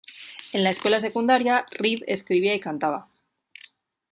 En 0.51 0.63
la 0.63 0.71
escuela 0.71 0.99
secundaria, 0.99 1.67
Reed 1.69 1.99
escribía 2.07 2.55
y 2.55 2.59
cantaba. 2.59 3.07